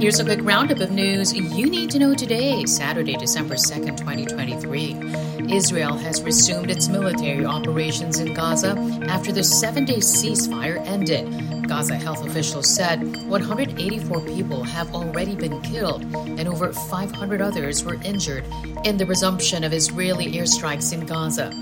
[0.00, 5.54] Here's a quick roundup of news you need to know today, Saturday, December 2nd, 2023.
[5.54, 8.70] Israel has resumed its military operations in Gaza
[9.08, 11.68] after the seven day ceasefire ended.
[11.68, 18.02] Gaza health officials said 184 people have already been killed and over 500 others were
[18.02, 18.44] injured
[18.84, 21.52] in the resumption of Israeli airstrikes in Gaza.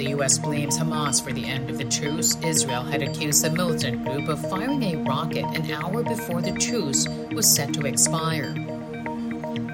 [0.00, 0.38] The U.S.
[0.38, 2.34] blames Hamas for the end of the truce.
[2.42, 7.06] Israel had accused the militant group of firing a rocket an hour before the truce
[7.32, 8.54] was set to expire.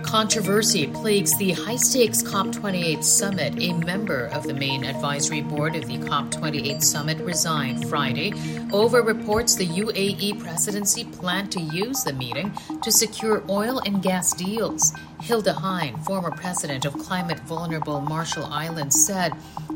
[0.07, 3.61] Controversy plagues the high stakes COP28 summit.
[3.61, 8.33] A member of the main advisory board of the COP28 summit resigned Friday
[8.73, 14.33] over reports the UAE presidency planned to use the meeting to secure oil and gas
[14.33, 14.95] deals.
[15.21, 19.33] Hilda Heine, former president of climate vulnerable Marshall Islands, said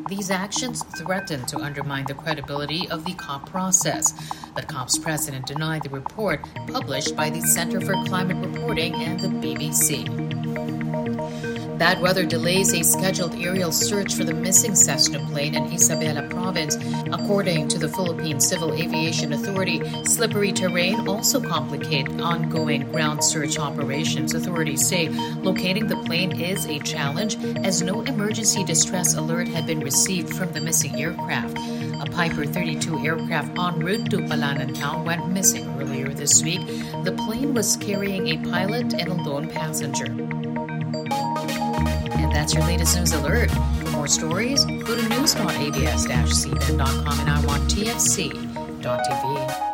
[0.09, 4.15] these actions threaten to undermine the credibility of the COP process.
[4.61, 9.29] But COP's president denied the report published by the Center for Climate Reporting and the
[9.29, 10.30] BBC.
[11.81, 16.77] Bad weather delays a scheduled aerial search for the missing Cessna plane in Isabela province.
[17.11, 24.35] According to the Philippine Civil Aviation Authority, slippery terrain also complicate ongoing ground search operations.
[24.35, 29.81] Authorities say locating the plane is a challenge as no emergency distress alert had been
[29.81, 31.57] received from the missing aircraft.
[31.57, 36.61] A Piper 32 aircraft en route to Palanan town went missing earlier this week.
[37.05, 40.15] The plane was carrying a pilot and a lone passenger.
[42.41, 43.51] That's your latest news alert.
[43.51, 49.70] For more stories, go to news.abs-cbn.com and I want tfc.tv.